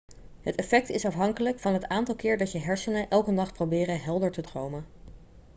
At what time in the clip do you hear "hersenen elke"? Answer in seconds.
2.59-3.31